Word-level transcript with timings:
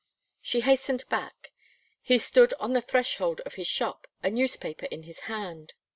She 0.41 0.61
hastened 0.61 1.07
back; 1.09 1.51
he 2.01 2.17
stood 2.17 2.55
on 2.59 2.73
the 2.73 2.81
threshold 2.81 3.39
of 3.41 3.53
his 3.53 3.67
shop, 3.67 4.07
a 4.23 4.31
newspaper 4.31 4.87
in 4.87 5.03
his 5.03 5.19
hand. 5.29 5.73